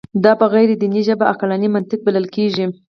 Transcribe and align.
دا 0.23 0.31
په 0.39 0.45
غیر 0.53 0.69
دیني 0.81 1.01
ژبه 1.07 1.25
عقلاني 1.33 1.69
منطق 1.75 1.99
بلل 2.05 2.27
کېږي. 2.35 2.65